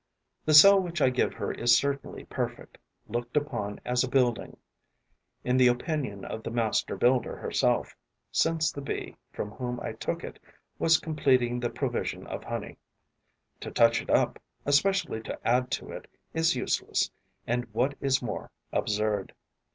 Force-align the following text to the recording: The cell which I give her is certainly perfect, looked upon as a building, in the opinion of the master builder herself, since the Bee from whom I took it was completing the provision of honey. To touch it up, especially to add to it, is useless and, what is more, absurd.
The 0.45 0.55
cell 0.55 0.79
which 0.79 0.99
I 0.99 1.11
give 1.11 1.35
her 1.35 1.51
is 1.51 1.77
certainly 1.77 2.23
perfect, 2.25 2.79
looked 3.07 3.37
upon 3.37 3.79
as 3.85 4.03
a 4.03 4.09
building, 4.09 4.57
in 5.43 5.57
the 5.57 5.67
opinion 5.67 6.25
of 6.25 6.41
the 6.41 6.49
master 6.49 6.95
builder 6.95 7.35
herself, 7.35 7.95
since 8.31 8.71
the 8.71 8.81
Bee 8.81 9.15
from 9.31 9.51
whom 9.51 9.79
I 9.79 9.91
took 9.91 10.23
it 10.23 10.39
was 10.79 10.97
completing 10.97 11.59
the 11.59 11.69
provision 11.69 12.25
of 12.25 12.43
honey. 12.43 12.77
To 13.59 13.69
touch 13.69 14.01
it 14.01 14.09
up, 14.09 14.41
especially 14.65 15.21
to 15.21 15.39
add 15.47 15.69
to 15.73 15.91
it, 15.91 16.09
is 16.33 16.55
useless 16.55 17.11
and, 17.45 17.65
what 17.71 17.93
is 18.01 18.23
more, 18.23 18.49
absurd. 18.73 19.35